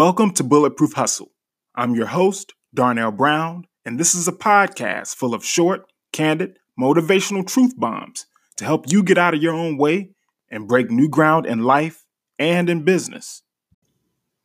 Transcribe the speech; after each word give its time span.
Welcome 0.00 0.30
to 0.36 0.44
Bulletproof 0.44 0.94
Hustle. 0.94 1.30
I'm 1.74 1.94
your 1.94 2.06
host, 2.06 2.54
Darnell 2.72 3.12
Brown, 3.12 3.66
and 3.84 4.00
this 4.00 4.14
is 4.14 4.26
a 4.26 4.32
podcast 4.32 5.14
full 5.14 5.34
of 5.34 5.44
short, 5.44 5.92
candid, 6.10 6.58
motivational 6.80 7.46
truth 7.46 7.78
bombs 7.78 8.24
to 8.56 8.64
help 8.64 8.90
you 8.90 9.02
get 9.02 9.18
out 9.18 9.34
of 9.34 9.42
your 9.42 9.52
own 9.52 9.76
way 9.76 10.12
and 10.50 10.66
break 10.66 10.90
new 10.90 11.06
ground 11.06 11.44
in 11.44 11.64
life 11.64 12.06
and 12.38 12.70
in 12.70 12.82
business. 12.82 13.42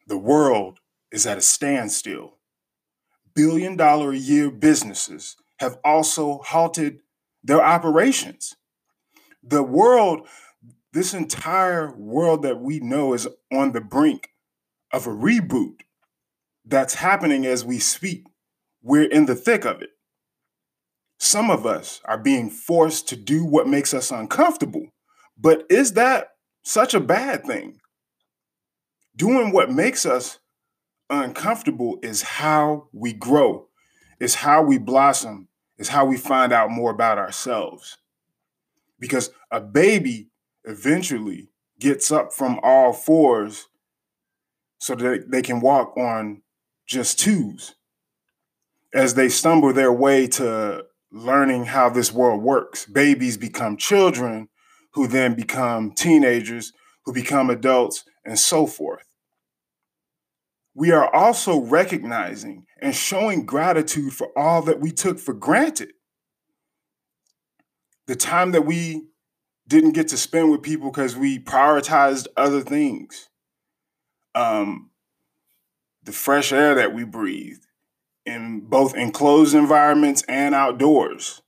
The 0.08 0.18
world 0.18 0.80
is 1.10 1.26
at 1.26 1.38
a 1.38 1.42
standstill. 1.42 2.34
Billion 3.34 3.78
dollar 3.78 4.12
a 4.12 4.18
year 4.18 4.52
businesses 4.52 5.38
have 5.60 5.78
also 5.86 6.40
halted 6.40 7.00
their 7.46 7.64
operations. 7.64 8.58
The 9.42 9.64
world, 9.64 10.28
this 10.92 11.14
entire 11.14 11.96
world 11.96 12.42
that 12.42 12.60
we 12.60 12.82
know, 12.82 13.14
is 13.14 13.30
on 13.54 13.72
the 13.72 13.80
brink 13.80 14.32
of 14.92 15.08
a 15.08 15.12
reboot 15.12 15.82
that's 16.66 16.96
happening 16.96 17.46
as 17.46 17.64
we 17.64 17.80
speak. 17.80 18.26
We're 18.82 19.10
in 19.10 19.26
the 19.26 19.36
thick 19.36 19.66
of 19.66 19.82
it. 19.82 19.90
Some 21.20 21.50
of 21.50 21.66
us 21.66 22.02
are 22.06 22.18
being 22.18 22.50
forced 22.50 23.08
to 23.10 23.16
do 23.16 23.46
what 23.46 23.68
makes 23.68 23.94
us 23.94 24.12
uncomfortable. 24.12 24.88
But 25.38 25.66
is 25.70 25.94
that 25.94 26.30
such 26.64 26.94
a 26.94 27.00
bad 27.00 27.46
thing? 27.46 27.80
Doing 29.16 29.52
what 29.52 29.72
makes 29.72 30.06
us 30.06 30.40
uncomfortable 31.10 32.00
is 32.02 32.22
how 32.22 32.90
we 32.92 33.14
grow, 33.14 33.68
is 34.20 34.36
how 34.36 34.62
we 34.64 34.78
blossom, 34.78 35.48
is 35.78 35.90
how 35.90 36.06
we 36.06 36.18
find 36.18 36.52
out 36.52 36.70
more 36.70 36.92
about 36.92 37.18
ourselves. 37.18 37.98
Because 39.00 39.30
a 39.52 39.62
baby 39.62 40.30
eventually 40.64 41.50
gets 41.80 42.12
up 42.12 42.34
from 42.34 42.60
all 42.64 42.94
fours 42.94 43.68
so 44.86 44.94
that 44.94 45.32
they 45.32 45.42
can 45.42 45.62
walk 45.62 45.98
on 45.98 46.44
just 46.86 47.20
twos 47.20 47.74
as 48.94 49.16
they 49.16 49.28
stumble 49.28 49.74
their 49.74 49.92
way 49.92 50.28
to 50.28 50.86
learning 51.12 51.66
how 51.66 51.90
this 51.90 52.14
world 52.14 52.44
works. 52.44 52.86
Babies 52.86 53.36
become 53.36 53.78
children 53.78 54.48
who 54.94 55.08
then 55.08 55.34
become 55.34 55.92
teenagers, 55.92 56.72
who 57.04 57.12
become 57.12 57.50
adults, 57.50 58.04
and 58.24 58.38
so 58.38 58.68
forth. 58.68 59.08
We 60.76 60.92
are 60.92 61.12
also 61.12 61.62
recognizing 61.62 62.68
and 62.80 62.96
showing 62.96 63.44
gratitude 63.44 64.14
for 64.14 64.28
all 64.38 64.62
that 64.62 64.80
we 64.80 64.92
took 64.92 65.18
for 65.18 65.34
granted. 65.34 65.94
The 68.06 68.16
time 68.16 68.52
that 68.52 68.68
we 68.68 69.08
didn't 69.68 69.94
get 69.94 70.10
to 70.10 70.18
spend 70.18 70.52
with 70.52 70.62
people 70.62 70.92
because 70.92 71.16
we 71.16 71.40
prioritized 71.40 72.28
other 72.38 72.62
things 72.62 73.30
um, 74.36 74.92
the 76.04 76.12
fresh 76.12 76.54
air 76.54 76.76
that 76.76 76.94
we 76.94 77.04
breathe 77.04 77.58
in 78.26 78.62
both 78.62 78.96
enclosed 78.96 79.56
environments 79.56 80.24
and 80.28 80.54
outdoors, 80.54 81.42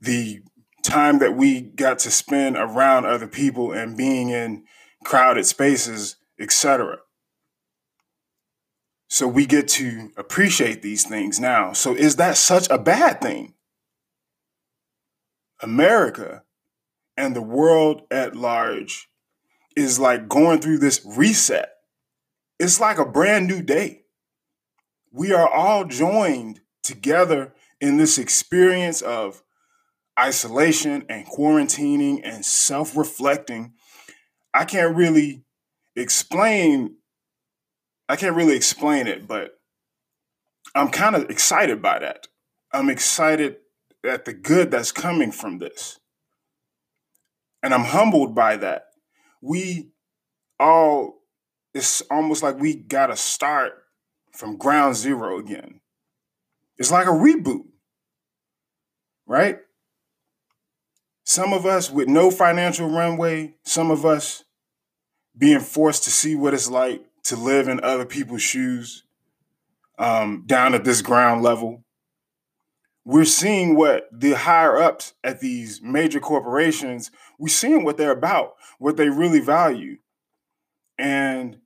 the 0.00 0.40
time 0.82 1.18
that 1.18 1.36
we 1.36 1.60
got 1.60 1.98
to 2.00 2.10
spend 2.10 2.56
around 2.56 3.04
other 3.04 3.26
people 3.26 3.72
and 3.72 3.96
being 3.96 4.30
in 4.30 4.64
crowded 5.04 5.44
spaces, 5.44 6.16
etc. 6.38 6.98
So 9.08 9.26
we 9.26 9.44
get 9.44 9.68
to 9.68 10.12
appreciate 10.16 10.82
these 10.82 11.06
things 11.06 11.40
now. 11.40 11.72
So 11.72 11.94
is 11.94 12.16
that 12.16 12.36
such 12.36 12.68
a 12.70 12.78
bad 12.78 13.20
thing? 13.20 13.54
America 15.62 16.44
and 17.16 17.36
the 17.36 17.42
world 17.42 18.02
at 18.10 18.36
large 18.36 19.09
is 19.80 19.98
like 19.98 20.28
going 20.28 20.60
through 20.60 20.78
this 20.78 21.04
reset. 21.04 21.70
It's 22.58 22.80
like 22.80 22.98
a 22.98 23.04
brand 23.04 23.46
new 23.46 23.62
day. 23.62 24.02
We 25.12 25.32
are 25.32 25.48
all 25.48 25.84
joined 25.84 26.60
together 26.82 27.54
in 27.80 27.96
this 27.96 28.18
experience 28.18 29.00
of 29.02 29.42
isolation 30.18 31.04
and 31.08 31.26
quarantining 31.26 32.20
and 32.22 32.44
self 32.44 32.96
reflecting. 32.96 33.72
I 34.52 34.64
can't 34.64 34.94
really 34.94 35.44
explain 35.96 36.96
I 38.08 38.16
can't 38.16 38.34
really 38.34 38.56
explain 38.56 39.06
it, 39.06 39.28
but 39.28 39.52
I'm 40.74 40.90
kind 40.90 41.14
of 41.14 41.30
excited 41.30 41.80
by 41.80 42.00
that. 42.00 42.26
I'm 42.72 42.90
excited 42.90 43.58
at 44.04 44.24
the 44.24 44.32
good 44.32 44.72
that's 44.72 44.90
coming 44.90 45.30
from 45.30 45.58
this. 45.58 46.00
And 47.62 47.72
I'm 47.72 47.84
humbled 47.84 48.34
by 48.34 48.56
that 48.56 48.89
we 49.40 49.90
all 50.58 51.20
it's 51.74 52.00
almost 52.10 52.42
like 52.42 52.58
we 52.58 52.74
got 52.74 53.06
to 53.06 53.16
start 53.16 53.72
from 54.32 54.56
ground 54.56 54.96
zero 54.96 55.38
again. 55.38 55.80
It's 56.78 56.90
like 56.90 57.06
a 57.06 57.10
reboot, 57.10 57.64
right? 59.26 59.58
Some 61.24 61.52
of 61.52 61.66
us 61.66 61.90
with 61.90 62.08
no 62.08 62.30
financial 62.30 62.88
runway, 62.88 63.54
some 63.64 63.90
of 63.90 64.04
us 64.04 64.44
being 65.36 65.60
forced 65.60 66.04
to 66.04 66.10
see 66.10 66.34
what 66.34 66.54
it's 66.54 66.68
like 66.68 67.04
to 67.24 67.36
live 67.36 67.68
in 67.68 67.80
other 67.84 68.04
people's 68.04 68.42
shoes 68.42 69.04
um, 69.98 70.44
down 70.46 70.74
at 70.74 70.84
this 70.84 71.02
ground 71.02 71.42
level. 71.42 71.84
We're 73.04 73.24
seeing 73.24 73.76
what 73.76 74.08
the 74.12 74.32
higher 74.32 74.76
ups 74.76 75.14
at 75.24 75.40
these 75.40 75.80
major 75.82 76.20
corporations 76.20 77.10
we're 77.38 77.48
seeing 77.48 77.84
what 77.84 77.96
they're 77.96 78.12
about, 78.12 78.56
what 78.78 78.96
they 78.96 79.08
really 79.08 79.40
value, 79.40 79.96
and 80.98 81.56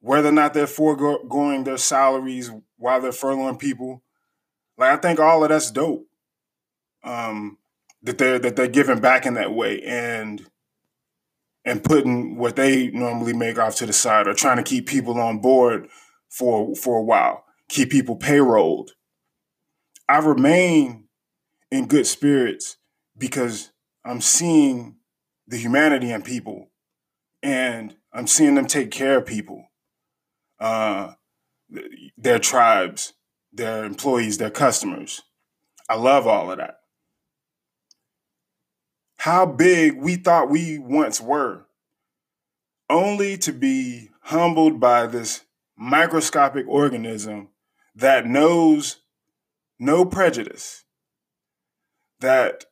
whether 0.00 0.28
or 0.28 0.32
not 0.32 0.54
they're 0.54 0.66
foregoing 0.66 1.64
their 1.64 1.76
salaries 1.76 2.50
while 2.76 3.00
they're 3.00 3.10
furloughing 3.10 3.58
people. 3.58 4.02
Like 4.78 4.90
I 4.90 4.96
think 5.00 5.18
all 5.18 5.42
of 5.42 5.50
that's 5.50 5.70
dope. 5.70 6.06
Um, 7.04 7.58
that 8.02 8.18
they're 8.18 8.38
that 8.38 8.56
they're 8.56 8.68
giving 8.68 9.00
back 9.00 9.26
in 9.26 9.34
that 9.34 9.52
way 9.52 9.82
and 9.82 10.46
and 11.64 11.84
putting 11.84 12.36
what 12.36 12.56
they 12.56 12.88
normally 12.88 13.32
make 13.32 13.58
off 13.58 13.76
to 13.76 13.86
the 13.86 13.92
side 13.92 14.26
or 14.26 14.34
trying 14.34 14.56
to 14.56 14.62
keep 14.62 14.86
people 14.86 15.18
on 15.20 15.38
board 15.38 15.88
for 16.28 16.74
for 16.74 16.98
a 16.98 17.02
while, 17.02 17.44
keep 17.68 17.90
people 17.90 18.16
payrolled. 18.16 18.90
I 20.12 20.18
remain 20.18 21.04
in 21.70 21.86
good 21.86 22.06
spirits 22.06 22.76
because 23.16 23.72
I'm 24.04 24.20
seeing 24.20 24.96
the 25.48 25.56
humanity 25.56 26.10
in 26.10 26.20
people 26.20 26.68
and 27.42 27.96
I'm 28.12 28.26
seeing 28.26 28.54
them 28.54 28.66
take 28.66 28.90
care 28.90 29.16
of 29.16 29.24
people, 29.24 29.70
uh, 30.60 31.14
their 32.18 32.38
tribes, 32.38 33.14
their 33.54 33.86
employees, 33.86 34.36
their 34.36 34.50
customers. 34.50 35.22
I 35.88 35.94
love 35.96 36.26
all 36.26 36.52
of 36.52 36.58
that. 36.58 36.80
How 39.16 39.46
big 39.46 39.96
we 39.96 40.16
thought 40.16 40.50
we 40.50 40.78
once 40.78 41.22
were, 41.22 41.64
only 42.90 43.38
to 43.38 43.52
be 43.54 44.10
humbled 44.24 44.78
by 44.78 45.06
this 45.06 45.46
microscopic 45.74 46.66
organism 46.68 47.48
that 47.94 48.26
knows 48.26 48.98
no 49.82 50.04
prejudice, 50.04 50.84
that 52.20 52.66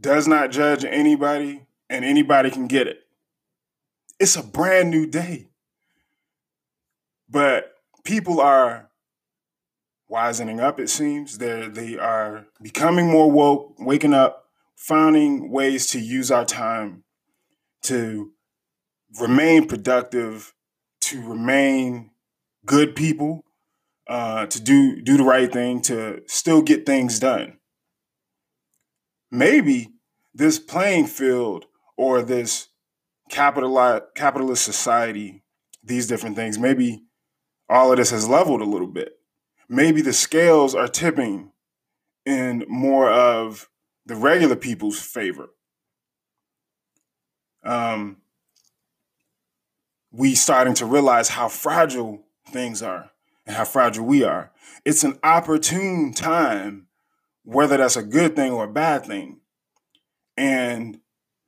does 0.00 0.26
not 0.26 0.50
judge 0.50 0.86
anybody, 0.86 1.66
and 1.90 2.02
anybody 2.02 2.50
can 2.50 2.66
get 2.66 2.86
it. 2.86 3.00
It's 4.18 4.36
a 4.36 4.42
brand 4.42 4.90
new 4.90 5.06
day. 5.06 5.48
But 7.28 7.72
people 8.04 8.40
are 8.40 8.88
wisening 10.08 10.60
up, 10.60 10.80
it 10.80 10.88
seems. 10.88 11.36
They're, 11.36 11.68
they 11.68 11.98
are 11.98 12.46
becoming 12.62 13.10
more 13.10 13.30
woke, 13.30 13.74
waking 13.78 14.14
up, 14.14 14.46
finding 14.76 15.50
ways 15.50 15.88
to 15.88 16.00
use 16.00 16.30
our 16.30 16.46
time 16.46 17.04
to 17.82 18.32
remain 19.20 19.68
productive, 19.68 20.54
to 21.02 21.20
remain 21.20 22.12
good 22.64 22.96
people, 22.96 23.44
uh, 24.10 24.44
to 24.44 24.60
do 24.60 25.00
do 25.00 25.16
the 25.16 25.24
right 25.24 25.50
thing, 25.50 25.80
to 25.82 26.20
still 26.26 26.60
get 26.60 26.84
things 26.84 27.18
done 27.18 27.56
maybe 29.30 29.92
this 30.34 30.58
playing 30.58 31.06
field 31.06 31.66
or 31.96 32.22
this 32.22 32.68
capitalist 33.28 34.64
society, 34.64 35.42
these 35.82 36.06
different 36.06 36.36
things, 36.36 36.58
maybe 36.58 37.04
all 37.68 37.92
of 37.92 37.98
this 37.98 38.10
has 38.10 38.28
leveled 38.28 38.60
a 38.60 38.64
little 38.64 38.88
bit. 38.88 39.12
Maybe 39.68 40.02
the 40.02 40.12
scales 40.12 40.74
are 40.74 40.88
tipping 40.88 41.52
in 42.26 42.64
more 42.68 43.08
of 43.10 43.68
the 44.04 44.16
regular 44.16 44.56
people's 44.56 45.00
favor. 45.00 45.50
Um, 47.62 48.16
we 50.10 50.34
starting 50.34 50.74
to 50.74 50.86
realize 50.86 51.28
how 51.28 51.48
fragile 51.48 52.24
things 52.48 52.82
are 52.82 53.10
and 53.46 53.56
how 53.56 53.64
fragile 53.64 54.06
we 54.06 54.24
are. 54.24 54.52
It's 54.84 55.04
an 55.04 55.18
opportune 55.22 56.12
time 56.12 56.86
whether 57.42 57.76
that's 57.78 57.96
a 57.96 58.02
good 58.02 58.36
thing 58.36 58.52
or 58.52 58.64
a 58.64 58.72
bad 58.72 59.04
thing. 59.04 59.40
And 60.36 61.00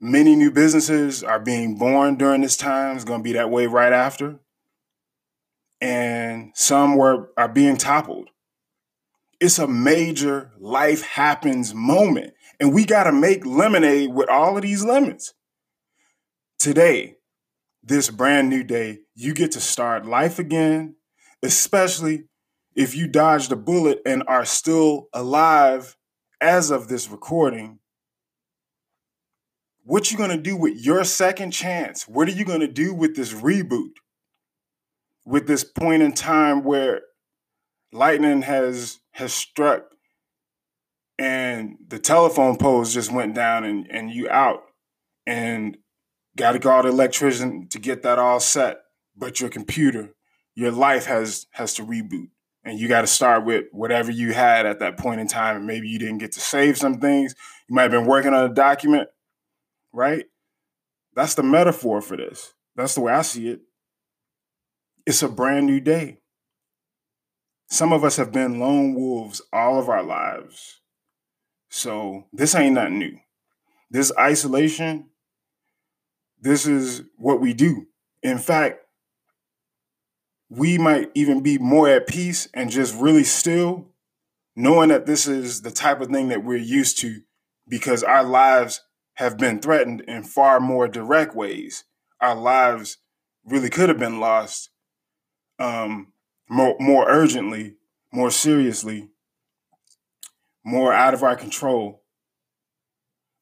Many 0.04 0.34
new 0.34 0.50
businesses 0.50 1.22
are 1.22 1.38
being 1.38 1.76
born 1.76 2.16
during 2.16 2.40
this 2.40 2.56
time. 2.56 2.96
It's 2.96 3.04
going 3.04 3.20
to 3.20 3.24
be 3.24 3.34
that 3.34 3.50
way 3.50 3.66
right 3.66 3.92
after. 3.92 4.40
And 5.80 6.50
some 6.56 6.96
were 6.96 7.30
are 7.36 7.48
being 7.48 7.76
toppled. 7.76 8.30
It's 9.38 9.60
a 9.60 9.68
major 9.68 10.50
life 10.58 11.02
happens 11.02 11.72
moment. 11.72 12.34
And 12.58 12.74
we 12.74 12.84
got 12.84 13.04
to 13.04 13.12
make 13.12 13.46
lemonade 13.46 14.12
with 14.12 14.28
all 14.28 14.56
of 14.56 14.64
these 14.64 14.84
lemons. 14.84 15.34
Today, 16.58 17.18
this 17.80 18.10
brand 18.10 18.48
new 18.48 18.64
day, 18.64 19.02
you 19.14 19.34
get 19.34 19.52
to 19.52 19.60
start 19.60 20.04
life 20.04 20.40
again, 20.40 20.96
especially 21.42 22.24
if 22.74 22.94
you 22.96 23.06
dodged 23.06 23.52
a 23.52 23.56
bullet 23.56 24.00
and 24.06 24.22
are 24.26 24.44
still 24.44 25.08
alive 25.12 25.96
as 26.40 26.70
of 26.70 26.88
this 26.88 27.08
recording 27.08 27.78
what 29.84 30.10
you 30.10 30.16
going 30.16 30.30
to 30.30 30.36
do 30.36 30.56
with 30.56 30.84
your 30.84 31.04
second 31.04 31.50
chance? 31.50 32.06
What 32.06 32.28
are 32.28 32.32
you 32.32 32.44
going 32.44 32.60
to 32.60 32.68
do 32.68 32.94
with 32.94 33.16
this 33.16 33.32
reboot? 33.32 33.94
With 35.24 35.46
this 35.46 35.64
point 35.64 36.02
in 36.02 36.12
time 36.12 36.64
where 36.64 37.02
lightning 37.92 38.42
has 38.42 39.00
has 39.12 39.32
struck 39.32 39.84
and 41.18 41.76
the 41.86 41.98
telephone 41.98 42.56
poles 42.56 42.94
just 42.94 43.12
went 43.12 43.34
down 43.34 43.64
and, 43.64 43.86
and 43.90 44.10
you 44.10 44.28
out 44.30 44.62
and 45.26 45.76
got 46.36 46.52
to 46.52 46.58
call 46.58 46.82
the 46.82 46.88
electrician 46.88 47.68
to 47.68 47.78
get 47.78 48.02
that 48.02 48.18
all 48.18 48.40
set 48.40 48.78
but 49.14 49.40
your 49.40 49.50
computer 49.50 50.14
your 50.54 50.70
life 50.70 51.06
has 51.06 51.46
has 51.52 51.75
to 51.75 51.82
reboot 51.84 52.28
and 52.64 52.78
you 52.78 52.88
got 52.88 53.00
to 53.00 53.06
start 53.06 53.44
with 53.44 53.64
whatever 53.72 54.10
you 54.10 54.32
had 54.32 54.66
at 54.66 54.78
that 54.81 54.96
point 54.99 55.20
in 55.20 55.26
time 55.26 55.56
and 55.56 55.66
maybe 55.66 55.88
you 55.88 55.99
didn't 55.99 56.19
get 56.19 56.32
to 56.32 56.40
save 56.40 56.76
some 56.76 57.00
things 57.00 57.34
you 57.69 57.75
might 57.75 57.82
have 57.82 57.90
been 57.90 58.06
working 58.06 58.34
on 58.34 58.50
a 58.50 58.54
document 58.54 59.08
right? 59.93 60.25
That's 61.14 61.34
the 61.34 61.43
metaphor 61.43 62.00
for 62.00 62.16
this. 62.16 62.54
That's 62.75 62.94
the 62.94 63.02
way 63.02 63.12
I 63.12 63.22
see 63.22 63.49
it. 63.49 63.60
It's 65.06 65.22
a 65.22 65.28
brand 65.28 65.66
new 65.66 65.81
day. 65.81 66.19
Some 67.69 67.93
of 67.93 68.04
us 68.04 68.16
have 68.16 68.32
been 68.32 68.60
lone 68.60 68.94
wolves 68.94 69.43
all 69.52 69.78
of 69.78 69.88
our 69.88 70.02
lives. 70.02 70.81
So 71.69 72.26
this 72.32 72.54
ain't 72.54 72.75
nothing 72.75 72.99
new. 72.99 73.19
This 73.90 74.12
isolation, 74.19 75.10
this 76.40 76.66
is 76.66 77.02
what 77.16 77.40
we 77.40 77.52
do. 77.52 77.87
In 78.22 78.38
fact, 78.38 78.81
we 80.54 80.76
might 80.76 81.10
even 81.14 81.40
be 81.40 81.56
more 81.56 81.88
at 81.88 82.06
peace 82.06 82.46
and 82.52 82.70
just 82.70 82.94
really 83.00 83.25
still, 83.25 83.88
knowing 84.54 84.90
that 84.90 85.06
this 85.06 85.26
is 85.26 85.62
the 85.62 85.70
type 85.70 86.02
of 86.02 86.08
thing 86.08 86.28
that 86.28 86.44
we're 86.44 86.58
used 86.58 86.99
to 86.99 87.20
because 87.66 88.02
our 88.02 88.22
lives 88.22 88.82
have 89.14 89.38
been 89.38 89.60
threatened 89.60 90.02
in 90.02 90.22
far 90.22 90.60
more 90.60 90.88
direct 90.88 91.34
ways. 91.34 91.84
Our 92.20 92.34
lives 92.34 92.99
really 93.46 93.70
could 93.70 93.88
have 93.88 93.99
been 93.99 94.20
lost 94.20 94.69
um, 95.58 96.12
more, 96.50 96.76
more 96.78 97.08
urgently, 97.08 97.76
more 98.12 98.31
seriously, 98.31 99.08
more 100.62 100.93
out 100.93 101.14
of 101.14 101.22
our 101.22 101.37
control 101.37 102.02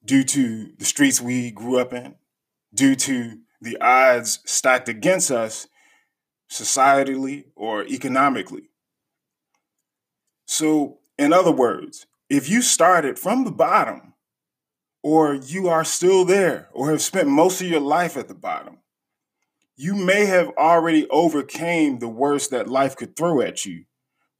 due 0.05 0.23
to 0.23 0.71
the 0.79 0.85
streets 0.85 1.21
we 1.21 1.51
grew 1.51 1.81
up 1.81 1.93
in, 1.93 2.15
due 2.73 2.95
to 2.95 3.39
the 3.61 3.79
odds 3.81 4.39
stacked 4.47 4.89
against 4.89 5.33
us 5.33 5.67
societally 6.50 7.44
or 7.55 7.85
economically. 7.85 8.70
So, 10.47 10.99
in 11.19 11.32
other 11.32 11.52
words, 11.52 12.06
if 12.29 12.49
you 12.49 12.62
started 12.62 13.19
from 13.19 13.44
the 13.44 13.52
bottom 13.52 14.11
or 15.02 15.35
you 15.35 15.69
are 15.69 15.85
still 15.85 16.25
there 16.25 16.69
or 16.73 16.91
have 16.91 17.02
spent 17.02 17.29
most 17.29 17.61
of 17.61 17.69
your 17.69 17.81
life 17.81 18.17
at 18.17 18.29
the 18.29 18.35
bottom. 18.35 18.79
You 19.76 19.94
may 19.94 20.26
have 20.26 20.50
already 20.58 21.08
overcame 21.08 21.99
the 21.99 22.08
worst 22.08 22.50
that 22.50 22.69
life 22.69 22.97
could 22.97 23.17
throw 23.17 23.41
at 23.41 23.64
you 23.64 23.85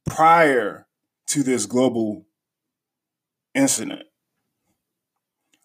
prior 0.05 0.87
to 1.27 1.41
this 1.41 1.65
global 1.65 2.27
incident. 3.55 4.03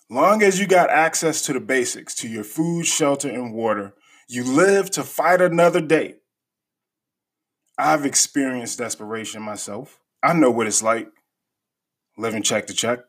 Long 0.08 0.42
as 0.42 0.58
you 0.58 0.66
got 0.66 0.88
access 0.88 1.42
to 1.42 1.52
the 1.52 1.60
basics, 1.60 2.14
to 2.16 2.28
your 2.28 2.44
food, 2.44 2.86
shelter, 2.86 3.28
and 3.28 3.52
water, 3.52 3.94
you 4.28 4.44
live 4.44 4.90
to 4.92 5.02
fight 5.02 5.40
another 5.40 5.80
day. 5.80 6.14
I've 7.78 8.06
experienced 8.06 8.78
desperation 8.78 9.42
myself. 9.42 10.00
I 10.22 10.32
know 10.32 10.50
what 10.50 10.66
it's 10.66 10.82
like 10.82 11.08
living 12.16 12.42
check 12.42 12.66
to 12.66 12.74
check 12.74 13.00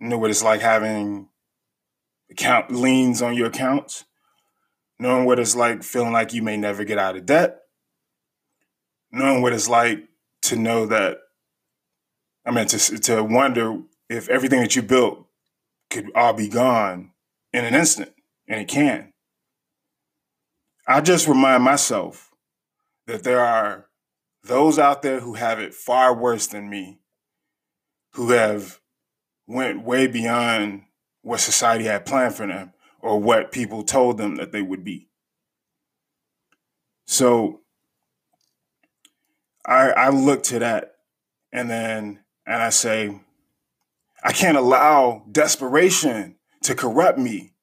know 0.00 0.18
what 0.18 0.30
it's 0.30 0.42
like 0.42 0.60
having 0.60 1.28
account 2.30 2.70
liens 2.70 3.20
on 3.20 3.34
your 3.34 3.48
accounts, 3.48 4.04
knowing 4.98 5.26
what 5.26 5.38
it's 5.38 5.54
like 5.54 5.82
feeling 5.82 6.12
like 6.12 6.32
you 6.32 6.42
may 6.42 6.56
never 6.56 6.84
get 6.84 6.98
out 6.98 7.16
of 7.16 7.26
debt, 7.26 7.58
knowing 9.12 9.42
what 9.42 9.52
it's 9.52 9.68
like 9.68 10.08
to 10.42 10.56
know 10.56 10.86
that, 10.86 11.18
I 12.46 12.50
mean, 12.50 12.66
to, 12.66 12.98
to 12.98 13.22
wonder 13.22 13.82
if 14.08 14.28
everything 14.28 14.60
that 14.60 14.74
you 14.74 14.82
built 14.82 15.26
could 15.90 16.10
all 16.14 16.32
be 16.32 16.48
gone 16.48 17.12
in 17.52 17.64
an 17.64 17.74
instant, 17.74 18.12
and 18.48 18.60
it 18.60 18.68
can. 18.68 19.12
I 20.86 21.00
just 21.00 21.28
remind 21.28 21.62
myself 21.62 22.29
that 23.10 23.24
there 23.24 23.40
are 23.40 23.86
those 24.42 24.78
out 24.78 25.02
there 25.02 25.20
who 25.20 25.34
have 25.34 25.58
it 25.58 25.74
far 25.74 26.14
worse 26.14 26.46
than 26.46 26.70
me, 26.70 27.00
who 28.12 28.30
have 28.30 28.80
went 29.46 29.84
way 29.84 30.06
beyond 30.06 30.82
what 31.22 31.40
society 31.40 31.84
had 31.84 32.06
planned 32.06 32.34
for 32.34 32.46
them 32.46 32.72
or 33.00 33.20
what 33.20 33.52
people 33.52 33.82
told 33.82 34.16
them 34.16 34.36
that 34.36 34.52
they 34.52 34.62
would 34.62 34.84
be. 34.84 35.08
So 37.06 37.60
I 39.66 39.90
I 39.90 40.08
look 40.10 40.42
to 40.44 40.60
that 40.60 40.94
and 41.52 41.68
then 41.68 42.20
and 42.46 42.62
I 42.62 42.70
say, 42.70 43.20
I 44.22 44.32
can't 44.32 44.56
allow 44.56 45.24
desperation 45.30 46.36
to 46.62 46.74
corrupt 46.74 47.18
me. 47.18 47.54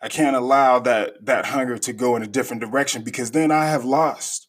I 0.00 0.08
can't 0.08 0.36
allow 0.36 0.78
that 0.80 1.26
that 1.26 1.46
hunger 1.46 1.76
to 1.78 1.92
go 1.92 2.16
in 2.16 2.22
a 2.22 2.28
different 2.28 2.62
direction 2.62 3.02
because 3.02 3.32
then 3.32 3.50
I 3.50 3.66
have 3.66 3.84
lost. 3.84 4.46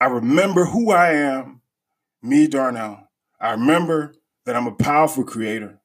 I 0.00 0.06
remember 0.06 0.66
who 0.66 0.90
I 0.92 1.12
am, 1.12 1.60
me 2.22 2.46
Darnell. 2.46 3.08
I 3.40 3.52
remember 3.52 4.14
that 4.46 4.56
I'm 4.56 4.66
a 4.66 4.74
powerful 4.74 5.24
creator. 5.24 5.80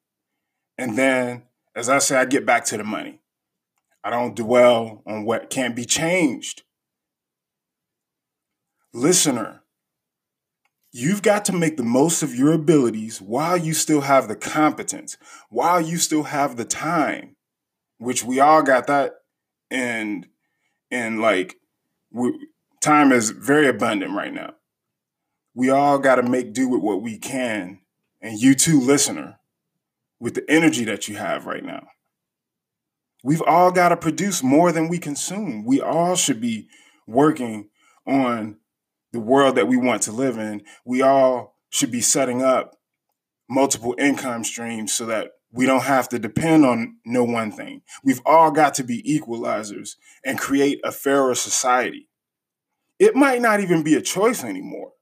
And 0.78 0.96
then, 0.96 1.42
as 1.74 1.88
I 1.88 1.98
say, 1.98 2.16
I 2.16 2.24
get 2.24 2.46
back 2.46 2.64
to 2.66 2.76
the 2.76 2.84
money. 2.84 3.20
I 4.02 4.10
don't 4.10 4.36
dwell 4.36 5.02
on 5.06 5.24
what 5.24 5.50
can't 5.50 5.74
be 5.74 5.84
changed. 5.84 6.62
Listener, 8.92 9.62
you've 10.92 11.22
got 11.22 11.44
to 11.46 11.52
make 11.52 11.76
the 11.76 11.82
most 11.82 12.22
of 12.22 12.34
your 12.34 12.52
abilities 12.52 13.20
while 13.20 13.56
you 13.56 13.72
still 13.72 14.02
have 14.02 14.28
the 14.28 14.36
competence, 14.36 15.16
while 15.48 15.80
you 15.80 15.96
still 15.96 16.24
have 16.24 16.56
the 16.56 16.64
time, 16.64 17.34
which 17.98 18.22
we 18.22 18.38
all 18.38 18.62
got 18.62 18.86
that. 18.86 19.14
And, 19.70 20.28
and 20.90 21.20
like, 21.20 21.56
we, 22.12 22.32
time 22.84 23.12
is 23.12 23.30
very 23.30 23.66
abundant 23.68 24.12
right 24.12 24.32
now. 24.32 24.54
We 25.54 25.70
all 25.70 25.98
got 25.98 26.16
to 26.16 26.22
make 26.22 26.52
do 26.52 26.68
with 26.68 26.82
what 26.82 27.02
we 27.02 27.18
can 27.18 27.80
and 28.20 28.38
you 28.38 28.54
too, 28.54 28.80
listener, 28.80 29.38
with 30.20 30.34
the 30.34 30.44
energy 30.50 30.84
that 30.84 31.08
you 31.08 31.16
have 31.16 31.46
right 31.46 31.64
now. 31.64 31.86
We've 33.22 33.42
all 33.42 33.72
got 33.72 33.88
to 33.88 33.96
produce 33.96 34.42
more 34.42 34.70
than 34.70 34.88
we 34.88 34.98
consume. 34.98 35.64
We 35.64 35.80
all 35.80 36.14
should 36.14 36.40
be 36.40 36.68
working 37.06 37.70
on 38.06 38.58
the 39.12 39.20
world 39.20 39.56
that 39.56 39.68
we 39.68 39.76
want 39.76 40.02
to 40.02 40.12
live 40.12 40.36
in. 40.36 40.62
We 40.84 41.00
all 41.00 41.56
should 41.70 41.90
be 41.90 42.00
setting 42.00 42.42
up 42.42 42.76
multiple 43.48 43.94
income 43.98 44.44
streams 44.44 44.92
so 44.92 45.06
that 45.06 45.30
we 45.52 45.66
don't 45.66 45.84
have 45.84 46.08
to 46.08 46.18
depend 46.18 46.66
on 46.66 46.96
no 47.06 47.24
one 47.24 47.52
thing. 47.52 47.82
We've 48.02 48.20
all 48.26 48.50
got 48.50 48.74
to 48.74 48.84
be 48.84 49.02
equalizers 49.02 49.90
and 50.24 50.38
create 50.38 50.80
a 50.84 50.90
fairer 50.90 51.34
society. 51.34 52.08
It 52.98 53.14
might 53.14 53.40
not 53.40 53.60
even 53.60 53.82
be 53.82 53.94
a 53.94 54.02
choice 54.02 54.44
anymore. 54.44 54.92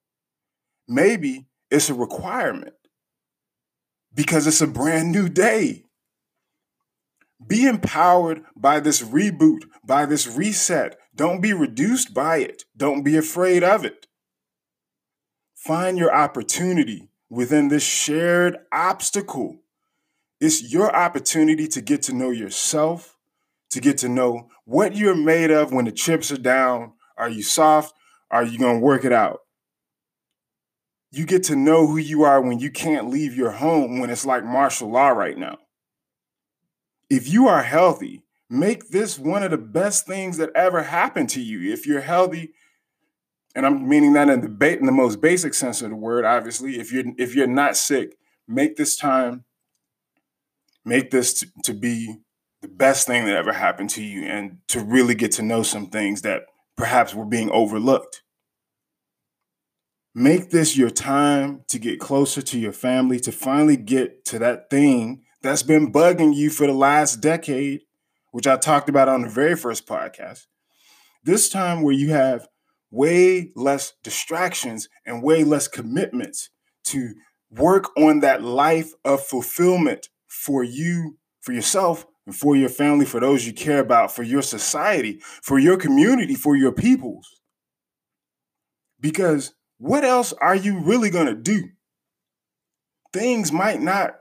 Maybe 0.89 1.47
it's 1.71 1.91
a 1.91 1.95
requirement 1.95 2.75
because 4.15 4.47
it's 4.47 4.61
a 4.61 4.67
brand 4.67 5.13
new 5.13 5.29
day. 5.29 5.85
Be 7.45 7.67
empowered 7.67 8.43
by 8.57 8.81
this 8.81 9.03
reboot, 9.03 9.65
by 9.85 10.07
this 10.07 10.27
reset. 10.27 10.97
Don't 11.15 11.41
be 11.41 11.53
reduced 11.53 12.15
by 12.15 12.39
it. 12.39 12.65
Don't 12.77 13.03
be 13.03 13.17
afraid 13.17 13.63
of 13.63 13.85
it. 13.85 14.07
Find 15.55 15.99
your 15.99 16.15
opportunity 16.15 17.09
within 17.29 17.69
this 17.69 17.83
shared 17.83 18.59
obstacle. 18.73 19.59
It's 20.41 20.73
your 20.73 20.95
opportunity 20.95 21.69
to 21.69 21.81
get 21.81 22.03
to 22.03 22.13
know 22.13 22.31
yourself, 22.31 23.17
to 23.71 23.81
get 23.81 23.99
to 23.99 24.09
know 24.09 24.49
what 24.65 24.97
you're 24.97 25.17
made 25.17 25.51
of 25.51 25.73
when 25.73 25.85
the 25.85 25.93
chips 25.93 26.33
are 26.33 26.37
down. 26.37 26.93
Are 27.23 27.31
you 27.31 27.43
soft? 27.43 27.95
Are 28.31 28.45
you 28.45 28.59
going 28.59 28.81
to 28.81 28.85
work 28.85 29.05
it 29.05 29.13
out? 29.13 29.41
you 31.13 31.27
get 31.27 31.45
to 31.45 31.55
know 31.55 31.87
who 31.87 31.99
you 31.99 32.23
are 32.23 32.41
when 32.41 32.59
you 32.59 32.71
can't 32.71 33.11
leave 33.11 33.37
your 33.37 33.51
home 33.51 34.01
when 34.01 34.09
it's 34.09 34.25
like 34.25 34.45
martial 34.45 34.91
law 34.91 35.09
right 35.09 35.37
now. 35.37 35.59
if 37.11 37.29
you 37.29 37.47
are 37.47 37.63
healthy, 37.63 38.23
make 38.49 38.89
this 38.89 39.19
one 39.19 39.43
of 39.43 39.51
the 39.51 39.59
best 39.59 40.07
things 40.07 40.39
that 40.39 40.51
ever 40.55 40.85
happened 40.85 41.29
to 41.29 41.43
you. 41.43 41.71
If 41.71 41.87
you're 41.87 42.01
healthy, 42.01 42.55
and 43.55 43.67
I'm 43.67 43.87
meaning 43.87 44.15
that 44.15 44.31
in 44.31 44.41
the 44.41 44.49
ba- 44.49 44.79
in 44.79 44.87
the 44.87 44.93
most 44.93 45.21
basic 45.21 45.53
sense 45.53 45.83
of 45.83 45.91
the 45.91 45.97
word, 45.97 46.25
obviously, 46.25 46.81
if 46.81 46.91
you're 46.91 47.05
if 47.19 47.35
you're 47.35 47.47
not 47.47 47.77
sick, 47.77 48.17
make 48.49 48.77
this 48.77 48.97
time, 48.97 49.45
make 50.87 51.11
this 51.11 51.35
to, 51.41 51.49
to 51.65 51.75
be 51.75 52.17
the 52.63 52.69
best 52.69 53.07
thing 53.07 53.27
that 53.27 53.37
ever 53.37 53.53
happened 53.53 53.91
to 53.91 54.03
you, 54.03 54.23
and 54.25 54.61
to 54.69 54.81
really 54.81 55.15
get 55.15 55.33
to 55.33 55.43
know 55.43 55.63
some 55.63 55.89
things 55.89 56.23
that 56.23 56.45
perhaps 56.83 57.15
were 57.15 57.25
being 57.25 57.49
overlooked. 57.53 58.25
Make 60.17 60.51
this 60.51 60.77
your 60.77 60.91
time 60.91 61.63
to 61.69 61.79
get 61.79 62.01
closer 62.01 62.43
to 62.43 62.59
your 62.59 62.73
family, 62.73 63.21
to 63.21 63.31
finally 63.31 63.77
get 63.77 64.25
to 64.25 64.41
that 64.41 64.69
thing 64.69 65.23
that's 65.43 65.63
been 65.63 65.93
bugging 65.93 66.35
you 66.35 66.51
for 66.51 66.67
the 66.67 66.73
last 66.73 67.21
decade, 67.21 67.83
which 68.33 68.49
I 68.49 68.57
talked 68.57 68.89
about 68.89 69.09
on 69.09 69.23
the 69.23 69.29
very 69.29 69.55
first 69.55 69.87
podcast. 69.87 70.47
This 71.23 71.49
time 71.49 71.83
where 71.83 71.95
you 71.95 72.11
have 72.11 72.49
way 72.91 73.53
less 73.55 73.93
distractions 74.03 74.89
and 75.07 75.23
way 75.23 75.45
less 75.45 75.69
commitments 75.69 76.51
to 76.87 77.15
work 77.49 77.97
on 77.97 78.19
that 78.21 78.43
life 78.43 78.91
of 79.05 79.25
fulfillment 79.25 80.09
for 80.27 80.65
you, 80.65 81.17
for 81.43 81.53
yourself, 81.53 82.07
and 82.27 82.35
for 82.37 82.55
your 82.57 82.69
family, 82.69 83.05
for 83.05 83.21
those 83.21 83.47
you 83.47 83.53
care 83.53 83.81
about, 83.81 84.15
for 84.15 84.23
your 84.23 84.43
society, 84.43 85.21
for 85.43 85.59
your 85.59 85.77
community, 85.77 86.35
for 86.35 86.57
your 86.57 86.73
peoples. 86.73 87.41
Because 89.01 89.55
what 89.79 90.05
else 90.05 90.33
are 90.35 90.55
you 90.55 90.79
really 90.79 91.11
going 91.11 91.27
to 91.27 91.35
do? 91.35 91.71
Things 93.13 93.51
might 93.53 93.81
not 93.81 94.15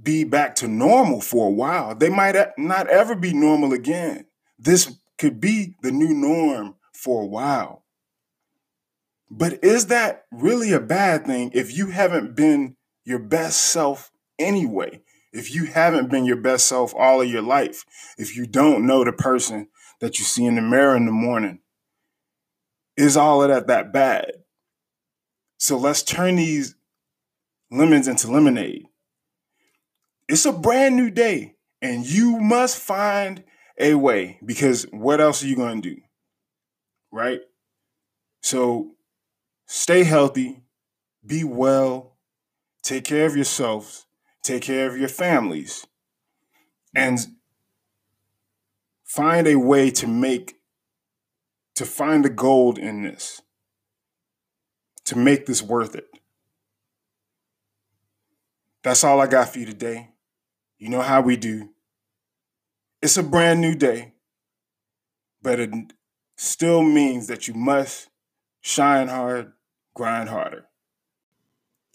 be 0.00 0.24
back 0.24 0.54
to 0.56 0.68
normal 0.68 1.20
for 1.20 1.48
a 1.48 1.52
while. 1.52 1.94
They 1.94 2.08
might 2.08 2.36
not 2.56 2.88
ever 2.88 3.16
be 3.16 3.34
normal 3.34 3.72
again. 3.72 4.26
This 4.58 4.96
could 5.18 5.40
be 5.40 5.74
the 5.82 5.90
new 5.90 6.14
norm 6.14 6.76
for 6.92 7.22
a 7.22 7.26
while. 7.26 7.84
But 9.30 9.62
is 9.64 9.86
that 9.86 10.24
really 10.30 10.72
a 10.72 10.80
bad 10.80 11.26
thing 11.26 11.50
if 11.52 11.76
you 11.76 11.88
haven't 11.88 12.34
been 12.36 12.76
your 13.04 13.18
best 13.18 13.60
self 13.60 14.10
anyway? 14.38 15.02
If 15.32 15.54
you 15.54 15.66
haven't 15.66 16.10
been 16.10 16.24
your 16.24 16.36
best 16.36 16.66
self 16.66 16.94
all 16.94 17.20
of 17.20 17.28
your 17.28 17.42
life, 17.42 17.84
if 18.16 18.36
you 18.36 18.46
don't 18.46 18.86
know 18.86 19.04
the 19.04 19.12
person 19.12 19.68
that 20.00 20.18
you 20.18 20.24
see 20.24 20.44
in 20.44 20.54
the 20.54 20.62
mirror 20.62 20.96
in 20.96 21.06
the 21.06 21.12
morning, 21.12 21.60
is 22.96 23.16
all 23.16 23.42
of 23.42 23.48
that 23.48 23.66
that 23.66 23.92
bad? 23.92 24.30
So 25.58 25.76
let's 25.76 26.02
turn 26.02 26.36
these 26.36 26.74
lemons 27.70 28.08
into 28.08 28.30
lemonade. 28.30 28.86
It's 30.28 30.46
a 30.46 30.52
brand 30.52 30.96
new 30.96 31.10
day, 31.10 31.56
and 31.80 32.06
you 32.06 32.38
must 32.38 32.78
find 32.78 33.44
a 33.78 33.94
way 33.94 34.38
because 34.44 34.84
what 34.90 35.20
else 35.20 35.42
are 35.42 35.46
you 35.46 35.56
going 35.56 35.80
to 35.82 35.94
do? 35.94 36.00
Right? 37.12 37.40
So 38.42 38.92
stay 39.66 40.04
healthy, 40.04 40.62
be 41.24 41.44
well, 41.44 42.16
take 42.82 43.04
care 43.04 43.26
of 43.26 43.36
yourselves, 43.36 44.06
take 44.48 44.62
care 44.62 44.88
of 44.88 44.98
your 44.98 45.08
families, 45.08 45.86
and 46.94 47.18
find 49.04 49.46
a 49.46 49.56
way 49.56 49.90
to 49.90 50.06
make, 50.06 50.56
to 51.74 51.84
find 51.84 52.24
the 52.24 52.30
gold 52.30 52.78
in 52.78 53.02
this 53.02 53.42
to 55.08 55.16
make 55.16 55.46
this 55.46 55.62
worth 55.62 55.94
it. 55.94 56.06
That's 58.82 59.02
all 59.02 59.22
I 59.22 59.26
got 59.26 59.48
for 59.50 59.58
you 59.58 59.64
today. 59.64 60.10
You 60.76 60.90
know 60.90 61.00
how 61.00 61.22
we 61.22 61.38
do. 61.38 61.70
It's 63.00 63.16
a 63.16 63.22
brand 63.22 63.62
new 63.62 63.74
day, 63.74 64.12
but 65.40 65.60
it 65.60 65.70
still 66.36 66.82
means 66.82 67.26
that 67.28 67.48
you 67.48 67.54
must 67.54 68.10
shine 68.60 69.08
hard, 69.08 69.52
grind 69.94 70.28
harder. 70.28 70.66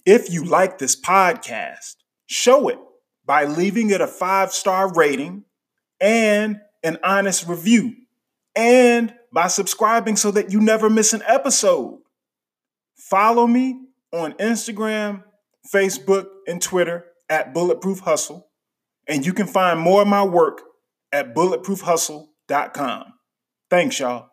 If 0.08 0.32
you 0.32 0.44
like 0.44 0.80
this 0.80 1.00
podcast, 1.00 1.98
show 2.28 2.70
it 2.70 2.80
by 3.26 3.46
leaving 3.46 3.90
it 3.90 4.02
a 4.02 4.08
five 4.08 4.52
star 4.52 4.94
rating 4.94 5.46
and 6.00 6.60
an 6.84 6.98
honest 7.04 7.48
review, 7.48 7.94
and 8.56 9.14
by 9.32 9.48
subscribing 9.48 10.16
so 10.16 10.32
that 10.32 10.52
you 10.52 10.60
never 10.60 10.90
miss 10.90 11.14
an 11.14 11.24
episode. 11.26 12.00
Follow 12.98 13.48
me 13.48 13.80
on 14.12 14.34
Instagram, 14.34 15.24
Facebook, 15.74 16.28
and 16.48 16.62
Twitter 16.62 17.06
at 17.30 17.54
Bulletproof 17.54 18.00
Hustle. 18.00 18.50
And 19.08 19.26
you 19.26 19.34
can 19.34 19.48
find 19.48 19.80
more 19.80 20.02
of 20.04 20.08
my 20.08 20.24
work 20.24 20.62
at 21.12 21.34
bulletproofhustle.com. 21.34 23.04
Thanks, 23.70 24.00
y'all. 24.00 24.30